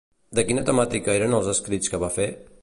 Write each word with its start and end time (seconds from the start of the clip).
De 0.37 0.45
quina 0.47 0.63
temàtica 0.69 1.13
eren 1.19 1.37
els 1.41 1.51
escrits 1.55 1.93
que 1.93 2.01
va 2.07 2.11
fer? 2.17 2.29